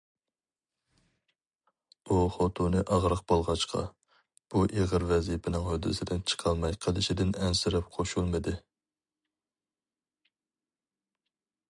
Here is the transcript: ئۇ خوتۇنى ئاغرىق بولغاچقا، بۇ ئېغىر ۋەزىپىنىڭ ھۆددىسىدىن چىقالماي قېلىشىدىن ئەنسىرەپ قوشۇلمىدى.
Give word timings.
ئۇ 2.07 2.17
خوتۇنى 2.37 2.81
ئاغرىق 2.95 3.21
بولغاچقا، 3.33 3.83
بۇ 4.55 4.63
ئېغىر 4.79 5.05
ۋەزىپىنىڭ 5.11 5.67
ھۆددىسىدىن 5.69 6.25
چىقالماي 6.33 6.79
قېلىشىدىن 6.87 7.35
ئەنسىرەپ 7.43 7.93
قوشۇلمىدى. 7.99 8.57